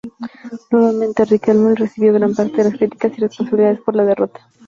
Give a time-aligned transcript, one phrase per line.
[0.71, 4.39] Nuevamente, Riquelme recibió gran parte de las críticas y responsabilidades por la derrota.